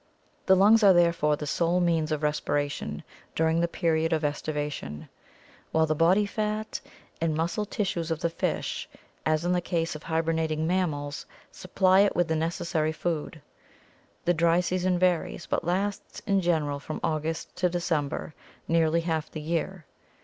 The 0.47 0.55
lungs 0.55 0.81
are, 0.81 0.93
therefore, 0.93 1.35
the 1.35 1.45
sole 1.45 1.79
means 1.79 2.11
of 2.11 2.23
respiration 2.23 3.03
during 3.35 3.59
the 3.61 3.67
period 3.67 4.11
of 4.13 4.23
aestivation, 4.23 5.07
while 5.71 5.85
the 5.85 5.93
body 5.93 6.25
fat 6.25 6.81
and 7.21 7.35
muscle 7.35 7.67
tissues 7.67 8.09
of 8.09 8.19
the 8.19 8.29
fish, 8.31 8.89
as 9.27 9.45
in 9.45 9.51
the 9.51 9.61
case 9.61 9.93
of 9.93 10.01
hibernating 10.01 10.65
mammals, 10.65 11.27
supply 11.51 11.99
it 11.99 12.15
with 12.15 12.29
the 12.29 12.35
necessary 12.35 12.91
food. 12.91 13.43
The 14.25 14.33
dry 14.33 14.59
season 14.59 14.97
varies, 14.97 15.45
but 15.45 15.63
lasts 15.63 16.19
in 16.25 16.41
general 16.41 16.79
from 16.79 16.99
August 17.03 17.55
to 17.57 17.69
December, 17.69 18.33
nearly 18.67 19.01
half 19.01 19.29
the 19.29 19.39
year. 19.41 19.85